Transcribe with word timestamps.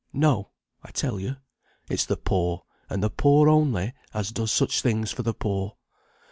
No, 0.13 0.49
I 0.81 0.89
tell 0.89 1.19
you, 1.19 1.35
it's 1.87 2.07
the 2.07 2.17
poor, 2.17 2.63
and 2.89 3.03
the 3.03 3.09
poor 3.11 3.47
only, 3.47 3.93
as 4.15 4.31
does 4.31 4.51
such 4.51 4.81
things 4.81 5.11
for 5.11 5.21
the 5.21 5.35
poor. 5.35 5.75